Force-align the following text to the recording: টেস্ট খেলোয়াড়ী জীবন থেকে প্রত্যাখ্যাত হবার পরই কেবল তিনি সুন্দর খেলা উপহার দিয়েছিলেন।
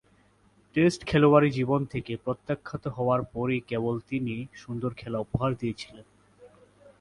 টেস্ট 0.75 1.01
খেলোয়াড়ী 1.05 1.49
জীবন 1.51 1.85
থেকে 1.85 2.13
প্রত্যাখ্যাত 2.17 2.83
হবার 2.87 3.21
পরই 3.33 3.59
কেবল 3.59 3.95
তিনি 4.09 4.35
সুন্দর 4.53 4.91
খেলা 4.93 5.19
উপহার 5.19 5.51
দিয়েছিলেন। 5.55 6.05